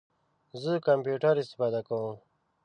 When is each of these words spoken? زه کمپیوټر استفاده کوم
زه 0.61 0.71
کمپیوټر 0.87 1.35
استفاده 1.43 1.81
کوم 1.87 2.15